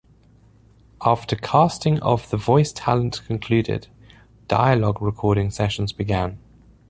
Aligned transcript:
After 1.05 1.35
casting 1.35 1.99
of 1.99 2.27
the 2.31 2.37
voice 2.37 2.71
talent 2.71 3.21
concluded, 3.27 3.87
dialogue 4.47 4.99
recording 4.99 5.51
sessions 5.51 5.93
began. 5.93 6.39